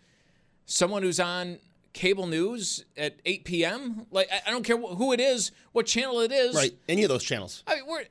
[0.64, 1.58] someone who's on
[1.92, 4.06] cable news at 8 p.m.
[4.10, 6.54] Like I- I don't care who it is, what channel it is.
[6.54, 6.72] right.
[6.88, 7.62] Any of those channels.
[7.66, 8.04] I mean, we're,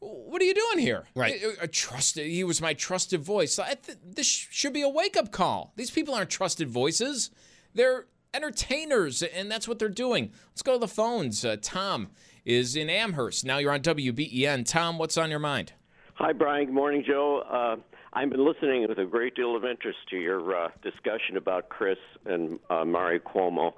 [0.00, 1.04] what are you doing here?
[1.14, 1.40] Right.
[1.60, 2.26] I, I trusted.
[2.26, 3.58] He was my trusted voice.
[3.58, 5.72] I th- this should be a wake up call.
[5.76, 7.30] These people aren't trusted voices.
[7.74, 10.30] They're entertainers, and that's what they're doing.
[10.52, 11.44] Let's go to the phones.
[11.44, 12.08] Uh, Tom
[12.44, 13.44] is in Amherst.
[13.44, 14.64] Now you're on WBEN.
[14.66, 15.72] Tom, what's on your mind?
[16.14, 16.66] Hi, Brian.
[16.66, 17.40] Good morning, Joe.
[17.40, 17.76] Uh,
[18.12, 21.98] I've been listening with a great deal of interest to your uh, discussion about Chris
[22.24, 23.72] and uh, Mari Cuomo.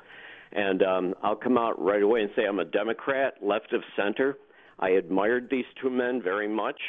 [0.53, 4.37] And um, I'll come out right away and say I'm a Democrat, left of center.
[4.79, 6.81] I admired these two men very much,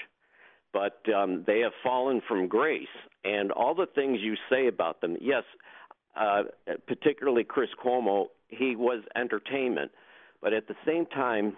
[0.71, 2.87] but um, they have fallen from grace.
[3.23, 5.43] And all the things you say about them, yes,
[6.15, 6.43] uh,
[6.87, 9.91] particularly Chris Cuomo, he was entertainment.
[10.41, 11.57] But at the same time,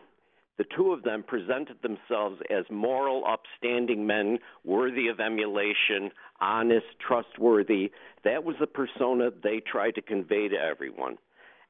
[0.58, 7.92] the two of them presented themselves as moral, upstanding men, worthy of emulation, honest, trustworthy.
[8.24, 11.18] That was the persona they tried to convey to everyone.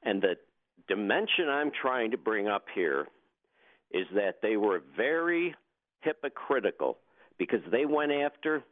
[0.03, 0.35] And the
[0.87, 3.07] dimension I'm trying to bring up here
[3.91, 5.55] is that they were very
[6.01, 6.97] hypocritical
[7.37, 8.63] because they went after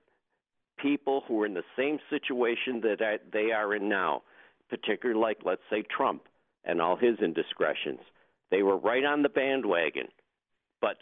[0.77, 4.23] people who were in the same situation that they are in now,
[4.69, 6.23] particularly like, let's say, Trump
[6.65, 7.99] and all his indiscretions.
[8.51, 10.07] They were right on the bandwagon.
[10.81, 10.97] But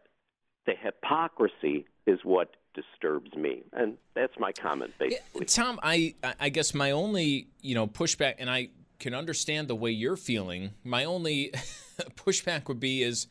[0.66, 3.64] the hypocrisy is what disturbs me.
[3.74, 5.46] And that's my comment, basically.
[5.46, 9.92] Tom, I I guess my only you know pushback, and I can understand the way
[9.92, 10.72] you're feeling.
[10.84, 11.52] My only
[12.16, 13.28] pushback would be is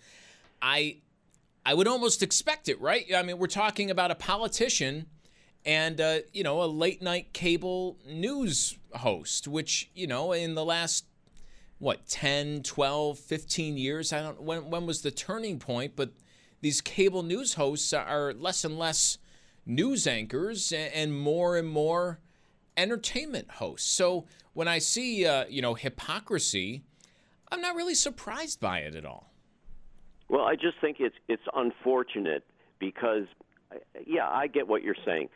[0.60, 0.96] I
[1.64, 3.04] I would almost expect it, right?
[3.14, 5.06] I mean, we're talking about a politician
[5.64, 10.64] and uh, you know a late night cable news host, which you know in the
[10.64, 11.04] last
[11.78, 14.12] what 10 12 15 years?
[14.12, 15.94] I don't when when was the turning point?
[15.96, 16.10] But
[16.60, 19.18] these cable news hosts are less and less
[19.64, 22.20] news anchors and more and more
[22.76, 23.90] entertainment hosts.
[23.90, 26.82] So when i see uh, you know hypocrisy
[27.52, 29.28] i'm not really surprised by it at all.
[30.28, 32.44] Well, I just think it's it's unfortunate
[32.78, 33.24] because,
[34.06, 35.28] yeah, I get what you're saying,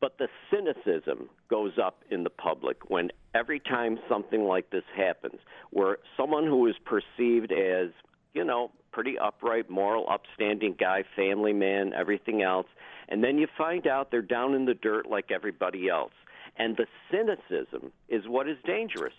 [0.00, 5.40] but the cynicism goes up in the public when every time something like this happens,
[5.70, 7.90] where someone who is perceived as
[8.34, 12.66] you know pretty upright, moral, upstanding guy, family man, everything else,
[13.08, 16.12] and then you find out they're down in the dirt like everybody else,
[16.56, 19.14] and the cynicism is what is dangerous.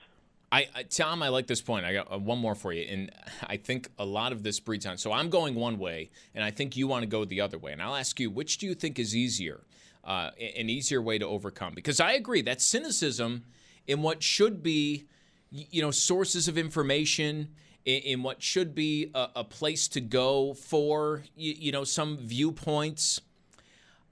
[0.52, 1.86] I, I Tom, I like this point.
[1.86, 3.12] I got uh, one more for you, and
[3.44, 4.98] I think a lot of this breeds on.
[4.98, 7.72] So I'm going one way, and I think you want to go the other way.
[7.72, 9.62] And I'll ask you, which do you think is easier,
[10.04, 11.74] uh, an easier way to overcome?
[11.74, 13.44] Because I agree that cynicism
[13.88, 15.06] in what should be,
[15.50, 17.50] you know, sources of information,
[17.86, 23.22] in, what should be a, a place to go for, you, you know, some viewpoints.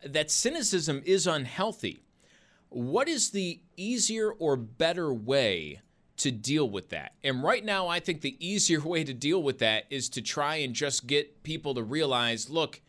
[0.04, 2.04] That cynicism is unhealthy.
[2.69, 5.82] What is the easier or better way
[6.17, 7.13] to deal with that?
[7.23, 10.58] And right now, I think the easier way to deal with that is to try
[10.58, 12.82] and just get people to realize look,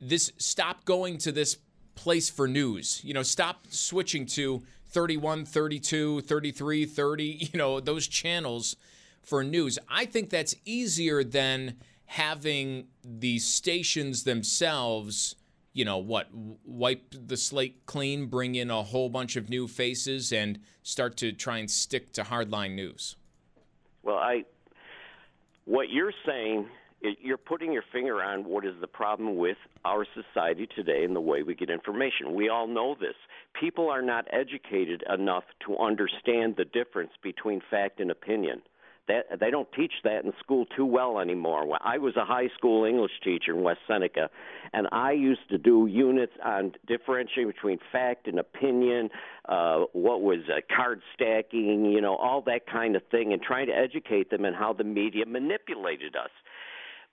[0.00, 1.56] this stop going to this
[2.02, 3.00] place for news.
[3.04, 8.74] You know, stop switching to 31, 32, 33, 30, you know, those channels
[9.22, 9.78] for news.
[9.88, 15.36] I think that's easier than having the stations themselves
[15.74, 16.28] you know what
[16.66, 21.32] wipe the slate clean bring in a whole bunch of new faces and start to
[21.32, 23.16] try and stick to hardline news
[24.02, 24.44] Well, I
[25.64, 26.68] what you're saying
[27.20, 31.20] you're putting your finger on what is the problem with our society today and the
[31.20, 32.34] way we get information.
[32.34, 33.14] We all know this.
[33.58, 38.62] People are not educated enough to understand the difference between fact and opinion.
[39.08, 41.66] That they don't teach that in school too well anymore.
[41.82, 44.30] I was a high school English teacher in West Seneca,
[44.72, 49.10] and I used to do units on differentiating between fact and opinion,
[49.48, 53.66] uh, what was uh, card stacking, you know, all that kind of thing, and trying
[53.66, 56.30] to educate them in how the media manipulated us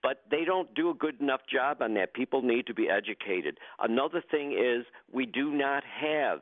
[0.02, 2.14] but they don't do a good enough job on that.
[2.14, 3.58] People need to be educated.
[3.80, 6.40] Another thing is we do not have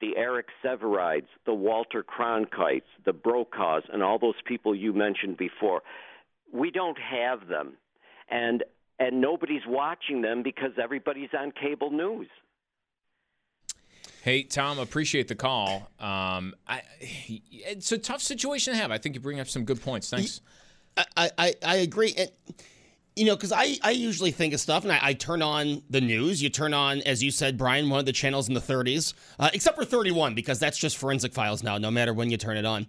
[0.00, 5.82] the Eric Sevareids, the Walter Cronkites, the Brokaws, and all those people you mentioned before.
[6.52, 7.74] We don't have them,
[8.30, 8.64] and
[8.98, 12.28] and nobody's watching them because everybody's on cable news.
[14.22, 15.90] Hey Tom, appreciate the call.
[15.98, 16.82] Um, I,
[17.50, 18.90] it's a tough situation to have.
[18.90, 20.08] I think you bring up some good points.
[20.10, 20.40] Thanks.
[20.96, 22.14] I I, I agree.
[22.16, 22.30] And,
[23.16, 26.00] you know, because I, I usually think of stuff and I, I, turn on the
[26.00, 26.42] news.
[26.42, 29.50] You turn on, as you said, Brian, one of the channels in the 30s, uh,
[29.52, 32.64] except for 31, because that's just forensic files now, no matter when you turn it
[32.64, 32.86] on.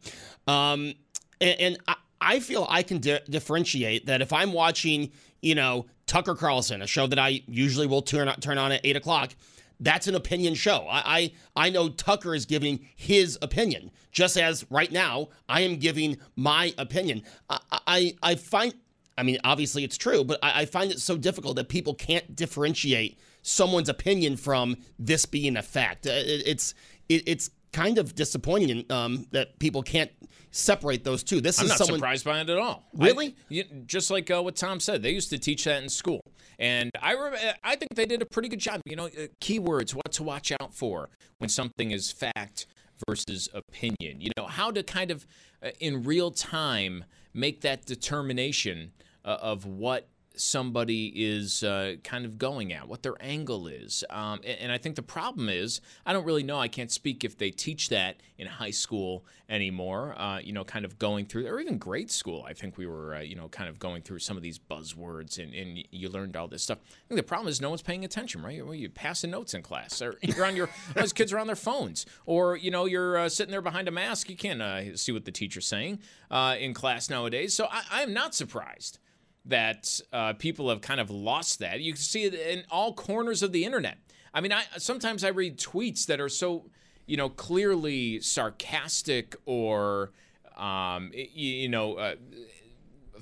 [0.48, 0.96] Um,
[1.40, 5.12] and, and I, I, feel I can di- differentiate that if I'm watching,
[5.42, 8.96] you know, Tucker Carlson, a show that I usually will turn, turn on at 8
[8.96, 9.36] o'clock,
[9.80, 10.88] that's an opinion show.
[10.90, 15.76] I, I, I know Tucker is giving his opinion, just as right now I am
[15.78, 17.24] giving my opinion.
[17.50, 18.74] I, I, I find
[19.17, 22.36] I mean, obviously it's true, but I, I, find it so difficult that people can't
[22.36, 26.06] differentiate someone's opinion from this being a fact.
[26.06, 26.73] Uh, it, it's
[27.08, 30.12] it, it's kind of disappointing um, that people can't
[30.51, 31.41] separate those two.
[31.41, 31.99] This I'm is not someone...
[31.99, 32.84] surprised by it at all.
[32.93, 33.28] Really?
[33.28, 36.21] I, you, just like uh, what Tom said, they used to teach that in school,
[36.60, 38.82] and I re- I think they did a pretty good job.
[38.86, 42.65] You know, uh, keywords, what to watch out for when something is fact
[43.08, 44.19] versus opinion.
[44.21, 45.25] You know, how to kind of
[45.63, 48.93] uh, in real time make that determination
[49.26, 50.08] uh, of what
[50.38, 54.04] somebody is uh, kind of going at, what their angle is.
[54.10, 56.60] Um, and, and, I think the problem is, I don't really know.
[56.60, 60.86] I can't speak if they teach that in high school anymore, uh, you know, kind
[60.86, 62.44] of going through, or even grade school.
[62.48, 65.42] I think we were, uh, you know, kind of going through some of these buzzwords
[65.42, 66.80] and, and you learned all this stuff.
[66.82, 68.56] I think the problem is no one's paying attention, right?
[68.56, 71.56] You're, you're passing notes in class, or you're on your, those kids are on their
[71.56, 74.30] phones, or, you know, you're uh, sitting there behind a mask.
[74.30, 77.54] You can't uh, see what the teacher's saying uh, in class nowadays.
[77.54, 79.00] So I, I am not surprised
[79.45, 81.79] that uh, people have kind of lost that.
[81.79, 83.97] You can see it in all corners of the internet.
[84.34, 86.65] I mean, I sometimes I read tweets that are so,
[87.05, 90.12] you know, clearly sarcastic or,
[90.58, 92.15] um, you know, uh,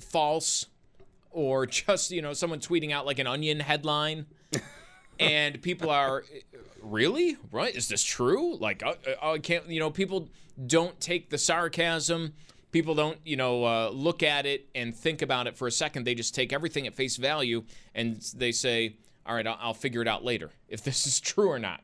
[0.00, 0.66] false,
[1.30, 4.26] or just you know someone tweeting out like an onion headline,
[5.20, 6.24] and people are
[6.82, 7.74] really right.
[7.74, 8.56] Is this true?
[8.56, 9.68] Like, uh, uh, I can't.
[9.68, 10.28] You know, people
[10.66, 12.32] don't take the sarcasm
[12.74, 16.04] people don't you know uh, look at it and think about it for a second.
[16.04, 17.62] They just take everything at face value
[17.94, 21.48] and they say all right i'll, I'll figure it out later if this is true
[21.48, 21.80] or not.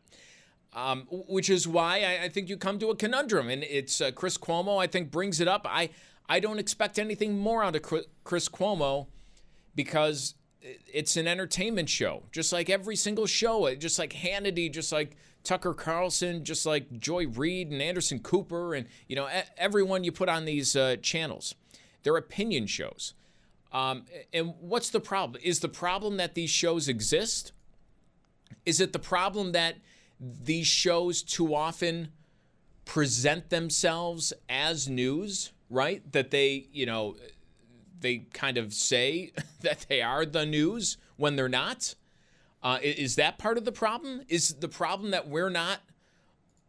[0.72, 4.12] Um, which is why I, I, think you come to a conundrum and it's uh,
[4.12, 5.66] chris cuomo i think brings it up.
[5.68, 5.90] I
[6.29, 7.83] i don't expect anything more out of
[8.24, 9.07] chris cuomo
[9.74, 10.35] because
[10.92, 12.24] it's an entertainment show.
[12.33, 17.26] Just like every single show just like hannity just like Tucker Carlson, just like Joy
[17.26, 21.55] Reid and Anderson Cooper, and you know everyone you put on these uh, channels.
[22.03, 23.14] They're opinion shows.
[23.72, 25.40] Um, and what's the problem?
[25.44, 27.53] Is the problem that these shows exist?
[28.66, 29.76] Is it the problem that
[30.18, 32.09] these shows too often
[32.85, 36.11] present themselves as news, right?
[36.12, 37.16] That they, you know,
[38.00, 41.94] they kind of say that they are the news when they're not?
[42.62, 44.23] Uh, is that part of the problem?
[44.29, 45.81] Is the problem that we're not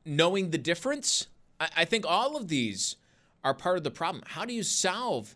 [0.06, 1.28] knowing the difference?
[1.60, 2.96] I, I think all of these
[3.44, 4.24] are part of the problem.
[4.28, 5.36] How do you solve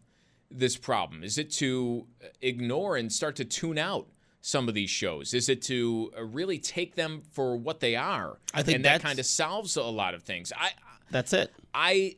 [0.49, 1.23] this problem?
[1.23, 2.07] Is it to
[2.41, 4.07] ignore and start to tune out
[4.41, 5.33] some of these shows?
[5.33, 8.37] Is it to uh, really take them for what they are?
[8.53, 10.53] I think and that kind of solves a lot of things.
[10.55, 10.71] I
[11.11, 11.51] that's it.
[11.73, 12.15] I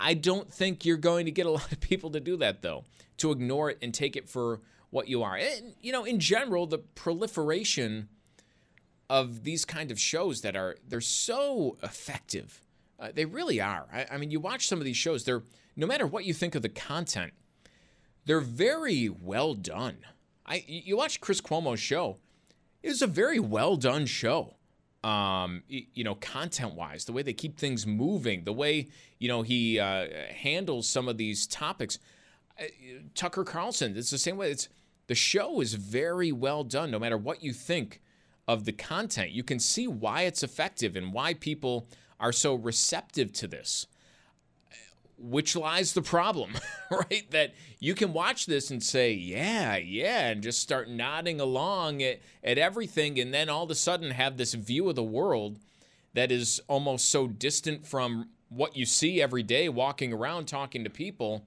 [0.00, 2.84] I don't think you're going to get a lot of people to do that though.
[3.18, 5.36] To ignore it and take it for what you are.
[5.36, 8.08] And, you know, in general, the proliferation
[9.08, 12.60] of these kind of shows that are they're so effective.
[12.98, 13.86] Uh, they really are.
[13.92, 15.24] I, I mean, you watch some of these shows.
[15.24, 15.42] They're
[15.76, 17.32] no matter what you think of the content,
[18.24, 19.98] they're very well done.
[20.44, 22.18] I you watch Chris Cuomo's show.
[22.82, 24.54] It was a very well done show.
[25.04, 29.42] Um, you know, content wise, the way they keep things moving, the way you know
[29.42, 31.98] he uh, handles some of these topics.
[33.14, 34.50] Tucker Carlson, it's the same way.
[34.50, 34.68] It's
[35.06, 38.00] the show is very well done, no matter what you think
[38.48, 39.30] of the content.
[39.30, 41.88] You can see why it's effective and why people
[42.20, 43.86] are so receptive to this.
[45.18, 46.52] which lies the problem,
[46.90, 47.30] right?
[47.30, 52.20] That you can watch this and say, yeah, yeah, and just start nodding along at,
[52.44, 55.58] at everything, and then all of a sudden have this view of the world
[56.14, 60.90] that is almost so distant from what you see every day walking around talking to
[60.90, 61.44] people.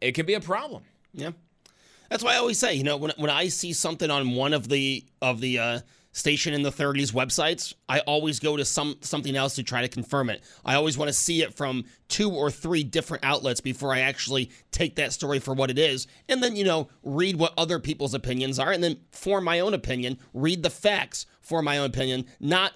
[0.00, 0.82] It can be a problem.
[1.12, 1.30] Yeah.
[2.08, 4.68] That's why I always say, you know, when, when I see something on one of
[4.68, 5.80] the of the uh,
[6.12, 9.88] station in the 30s websites, I always go to some something else to try to
[9.88, 10.42] confirm it.
[10.64, 14.50] I always want to see it from two or three different outlets before I actually
[14.72, 18.14] take that story for what it is, and then you know read what other people's
[18.14, 20.18] opinions are, and then form my own opinion.
[20.34, 22.72] Read the facts for my own opinion, not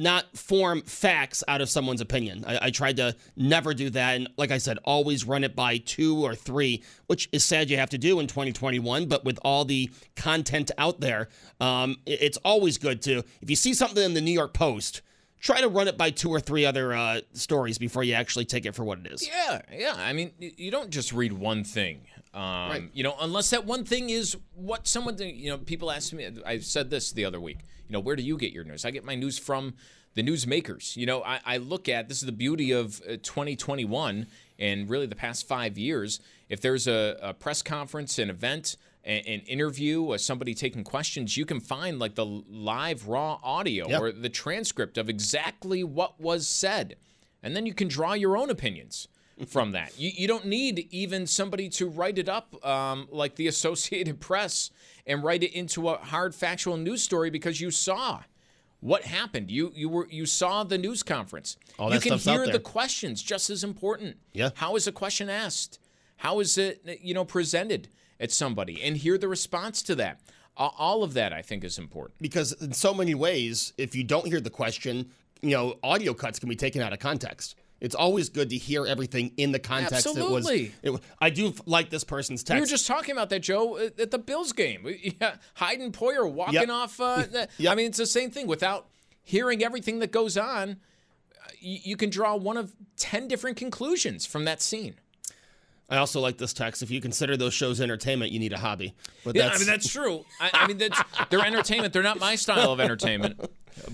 [0.00, 2.42] not form facts out of someone's opinion.
[2.46, 4.16] I, I, tried to never do that.
[4.16, 7.76] And like I said, always run it by two or three, which is sad you
[7.76, 9.06] have to do in 2021.
[9.06, 11.28] But with all the content out there,
[11.60, 15.02] um, it, it's always good to, if you see something in the New York Post,
[15.38, 18.64] try to run it by two or three other uh, stories before you actually take
[18.64, 19.28] it for what it is.
[19.28, 19.94] Yeah, yeah.
[19.98, 22.06] I mean, you don't just read one thing.
[22.32, 22.90] Um, right.
[22.94, 26.60] You know, unless that one thing is what someone, you know, people ask me, I
[26.60, 27.58] said this the other week,
[27.90, 28.84] you know, where do you get your news?
[28.84, 29.74] I get my news from
[30.14, 30.96] the newsmakers.
[30.96, 34.28] You know, I, I look at this is the beauty of uh, 2021
[34.60, 36.20] and really the past five years.
[36.48, 41.36] If there's a, a press conference, an event, an, an interview, uh, somebody taking questions,
[41.36, 44.00] you can find like the live raw audio yep.
[44.00, 46.94] or the transcript of exactly what was said.
[47.42, 49.08] And then you can draw your own opinions
[49.46, 49.98] from that.
[49.98, 54.70] You, you don't need even somebody to write it up um, like the Associated Press
[55.06, 58.20] and write it into a hard factual news story because you saw
[58.80, 59.50] what happened.
[59.50, 61.56] You you were you saw the news conference.
[61.78, 64.16] All you can hear the questions just as important.
[64.32, 64.50] Yeah.
[64.54, 65.78] How is a question asked?
[66.16, 67.88] How is it you know presented
[68.18, 70.20] at somebody and hear the response to that?
[70.56, 72.18] All of that I think is important.
[72.20, 75.10] Because in so many ways, if you don't hear the question,
[75.40, 77.54] you know, audio cuts can be taken out of context.
[77.80, 80.06] It's always good to hear everything in the context.
[80.06, 80.72] Absolutely.
[80.82, 82.56] It was, it, I do like this person's text.
[82.56, 84.86] We were just talking about that, Joe, at the Bills game.
[85.20, 86.68] Yeah, Hayden Poyer walking yep.
[86.68, 87.00] off.
[87.00, 87.24] Uh,
[87.58, 87.72] yep.
[87.72, 88.46] I mean, it's the same thing.
[88.46, 88.86] Without
[89.22, 90.76] hearing everything that goes on,
[91.58, 94.94] you, you can draw one of 10 different conclusions from that scene.
[95.90, 96.82] I also like this text.
[96.82, 98.94] If you consider those shows entertainment, you need a hobby.
[99.24, 100.24] But yeah, I mean that's true.
[100.40, 101.92] I, I mean that's they're entertainment.
[101.92, 103.40] They're not my style of entertainment,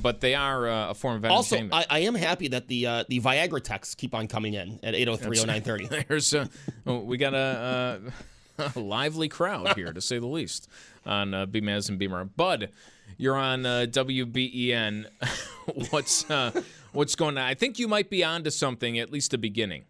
[0.02, 1.72] but they are uh, a form of entertainment.
[1.72, 4.78] Also, I, I am happy that the uh, the Viagra texts keep on coming in
[4.82, 6.06] at 8030930.
[6.08, 6.46] There's uh,
[6.84, 8.02] we got a,
[8.58, 10.68] a, lively crowd here to say the least
[11.06, 12.26] on uh, BMAS and Beamer.
[12.26, 12.68] Bud,
[13.16, 15.06] you're on uh, WBEN.
[15.90, 16.60] what's uh,
[16.92, 17.44] what's going on?
[17.44, 19.84] I think you might be onto something at least the beginning.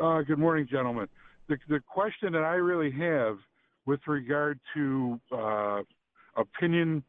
[0.00, 1.06] Uh, good morning, gentlemen
[1.50, 3.36] the, the question that I really have
[3.84, 5.80] with regard to uh,
[6.36, 7.02] opinion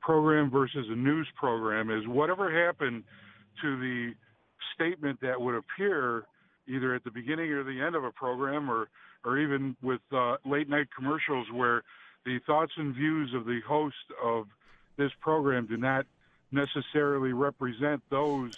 [0.00, 3.02] program versus a news program is whatever happened
[3.60, 4.12] to the
[4.74, 6.24] statement that would appear
[6.68, 8.88] either at the beginning or the end of a program or
[9.24, 11.82] or even with uh, late night commercials where
[12.24, 14.46] the thoughts and views of the host of
[14.96, 16.06] this program do not
[16.50, 18.52] necessarily represent those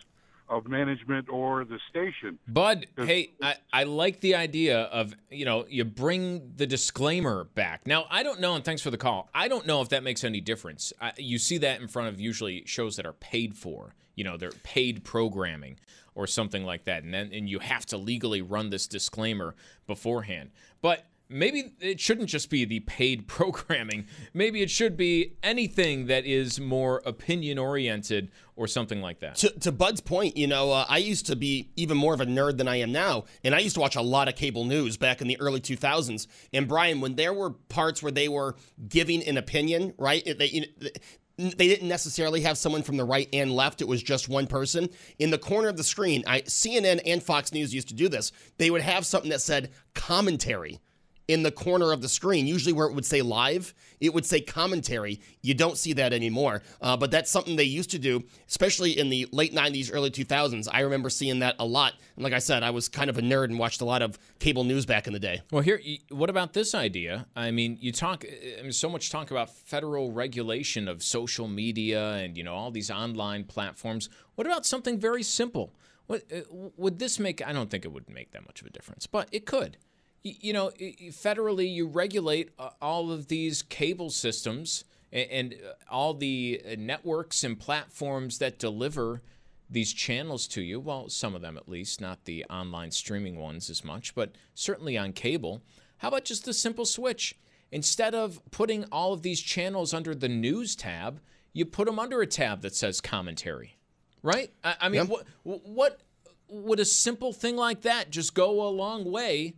[0.48, 2.38] of management or the station.
[2.46, 7.86] Bud, hey, I, I like the idea of, you know, you bring the disclaimer back.
[7.86, 9.30] Now, I don't know, and thanks for the call.
[9.34, 10.92] I don't know if that makes any difference.
[11.00, 14.36] I, you see that in front of usually shows that are paid for, you know,
[14.36, 15.78] they're paid programming
[16.14, 17.02] or something like that.
[17.02, 19.54] And then and you have to legally run this disclaimer
[19.86, 20.50] beforehand.
[20.80, 24.06] But maybe it shouldn't just be the paid programming.
[24.32, 29.36] Maybe it should be anything that is more opinion oriented or something like that.
[29.36, 32.26] To, to Bud's point, you know, uh, I used to be even more of a
[32.26, 34.96] nerd than I am now, and I used to watch a lot of cable news
[34.96, 36.26] back in the early 2000s.
[36.52, 38.56] And Brian, when there were parts where they were
[38.88, 40.24] giving an opinion, right?
[40.38, 40.88] They, you know,
[41.36, 43.80] they didn't necessarily have someone from the right and left.
[43.80, 44.88] It was just one person.
[45.18, 48.30] In the corner of the screen, I, CNN and Fox News used to do this.
[48.58, 50.80] They would have something that said commentary
[51.28, 52.46] in the corner of the screen.
[52.46, 55.20] Usually, where it would say live, it would say commentary.
[55.42, 56.62] You don't see that anymore.
[56.80, 60.68] Uh, but that's something they used to do, especially in the late 90s, early 2000s.
[60.70, 61.94] I remember seeing that a lot.
[62.16, 64.18] And like I said, I was kind of a nerd and watched a lot of
[64.38, 65.40] cable news back in the day.
[65.50, 67.26] Well, here, what about this idea?
[67.34, 68.24] I mean, you talk,
[68.58, 72.70] I mean, so much talk about federal regulation of social media and, you know, all
[72.70, 74.10] these online platforms.
[74.34, 75.72] What about something very simple?
[76.10, 76.18] Uh,
[76.50, 77.46] would this make?
[77.46, 79.78] I don't think it would make that much of a difference, but it could
[80.24, 80.70] you know,
[81.10, 87.44] federally, you regulate uh, all of these cable systems and uh, all the uh, networks
[87.44, 89.20] and platforms that deliver
[89.68, 90.80] these channels to you.
[90.80, 94.96] Well, some of them at least, not the online streaming ones as much, but certainly
[94.96, 95.62] on cable.
[95.98, 97.36] How about just a simple switch?
[97.70, 101.20] Instead of putting all of these channels under the news tab,
[101.52, 103.76] you put them under a tab that says commentary,
[104.22, 104.50] right?
[104.62, 105.08] I, I mean, yep.
[105.08, 105.26] what,
[105.64, 106.00] what
[106.48, 109.54] would a simple thing like that just go a long way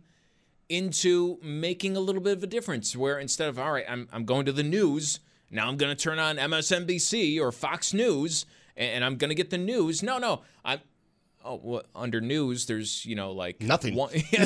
[0.69, 2.95] into making a little bit of a difference?
[2.95, 6.01] Where instead of, all right, I'm, I'm going to the news, now I'm going to
[6.01, 8.45] turn on MSNBC or Fox News
[8.77, 10.03] and, I'm going to get the news.
[10.03, 10.79] No, no, I'm.
[11.45, 14.43] Oh, well, under news, there's you know like nothing, one, and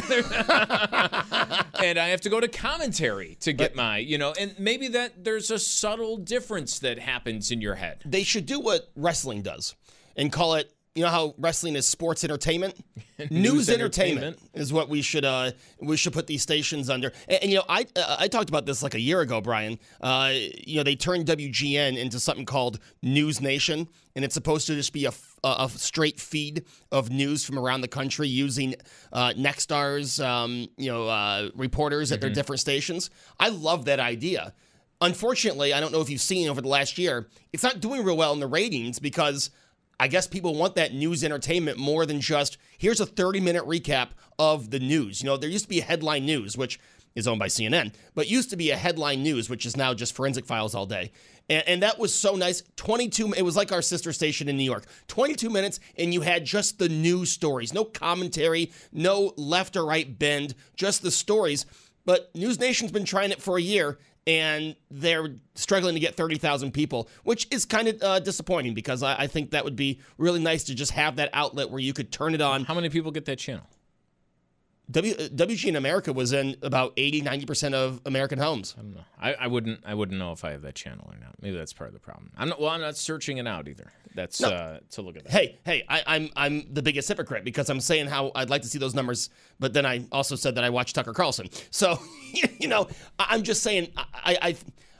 [1.98, 5.24] I have to go to commentary to get but, my you know, and maybe that
[5.24, 8.04] there's a subtle difference that happens in your head.
[8.06, 9.76] They should do what wrestling does
[10.16, 12.76] and call it you know how wrestling is sports entertainment?
[13.20, 17.12] News, news entertainment, entertainment, is what we should uh, we should put these stations under.
[17.28, 19.78] And, and you know i uh, i talked about this like a year ago brian.
[20.02, 24.76] Uh, you know they turned wgn into something called news nation and it's supposed to
[24.76, 25.14] just be a,
[25.44, 28.76] a straight feed of news from around the country using
[29.14, 32.16] uh, Nexstar's um, you know uh, reporters mm-hmm.
[32.16, 32.36] at their mm-hmm.
[32.36, 33.10] different stations.
[33.40, 34.54] I love that idea.
[35.00, 38.18] Unfortunately i don't know if you've seen over the last year it's not doing real
[38.18, 39.50] well in the ratings because
[40.02, 44.08] I guess people want that news entertainment more than just here's a 30 minute recap
[44.40, 45.22] of the news.
[45.22, 46.80] You know, there used to be headline news, which
[47.14, 50.16] is owned by CNN, but used to be a headline news, which is now just
[50.16, 51.12] forensic files all day.
[51.52, 52.64] And, and, that was so nice.
[52.78, 54.86] 22, it was like our sister station in New York.
[55.08, 57.72] 22 minutes, and you had just the news stories.
[57.72, 61.68] No commentary, no left or right bend, just the stories.
[62.06, 66.72] But News Nation's been trying it for a year, and they're struggling to get 30,000
[66.72, 70.40] people, which is kind of uh, disappointing because I, I, think that would be really
[70.40, 72.64] nice to just have that outlet where you could turn it on.
[72.66, 73.68] How many people get that channel?
[74.92, 78.76] W, uh, WGN America was in about 80, 90% of American homes.
[78.78, 79.04] I don't know.
[79.20, 81.36] I, I, wouldn't I wouldn't know if I have that channel or not.
[81.42, 82.32] Maybe that's part of the problem.
[82.38, 83.92] I'm not, well, I'm not searching it out either.
[84.14, 84.50] That's no.
[84.50, 85.32] uh, to look at that.
[85.32, 88.68] Hey, hey, I, I'm I'm the biggest hypocrite because I'm saying how I'd like to
[88.68, 89.30] see those numbers,
[89.60, 91.50] but then I also said that I watch Tucker Carlson.
[91.70, 91.98] So,
[92.60, 92.88] you know,
[93.18, 94.56] I'm just saying I, I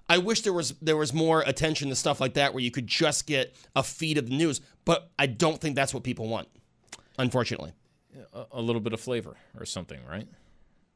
[0.08, 2.88] I wish there was there was more attention to stuff like that where you could
[2.88, 6.48] just get a feed of the news, but I don't think that's what people want,
[7.18, 7.74] unfortunately
[8.34, 10.28] a, a little bit of flavor or something, right?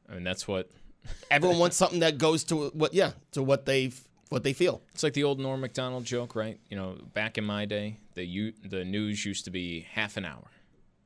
[0.08, 0.70] I mean, that's what
[1.30, 3.92] everyone wants something that goes to what yeah to what they
[4.28, 4.82] what they feel.
[4.92, 6.58] It's like the old Norm Macdonald joke, right?
[6.68, 10.24] You know, back in my day, the u- the news used to be half an
[10.24, 10.50] hour.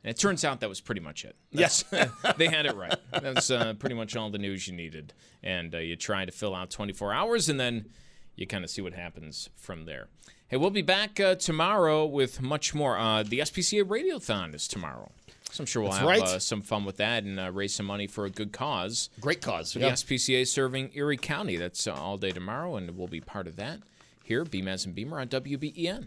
[0.03, 1.37] And it turns out that was pretty much it.
[1.53, 2.95] That's, yes, they had it right.
[3.13, 6.55] That's uh, pretty much all the news you needed, and uh, you try to fill
[6.55, 7.91] out 24 hours, and then
[8.35, 10.09] you kind of see what happens from there.
[10.49, 12.99] Hey, we'll be back uh, tomorrow with much more.
[12.99, 15.13] Uh, the SPCA Radiothon is tomorrow.
[15.53, 16.23] So I'm sure we'll That's have right.
[16.23, 19.11] uh, some fun with that and uh, raise some money for a good cause.
[19.21, 19.75] Great cause.
[19.75, 19.91] Yeah.
[19.91, 21.57] The SPCA serving Erie County.
[21.57, 23.81] That's uh, all day tomorrow, and we'll be part of that
[24.23, 26.07] here, Beamaz and Beamer on WBEN.